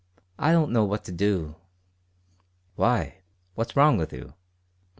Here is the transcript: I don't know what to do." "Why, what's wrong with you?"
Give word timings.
I 0.39 0.51
don't 0.51 0.71
know 0.71 0.83
what 0.83 1.03
to 1.03 1.11
do." 1.11 1.57
"Why, 2.75 3.19
what's 3.53 3.75
wrong 3.75 3.97
with 3.97 4.11
you?" 4.11 4.33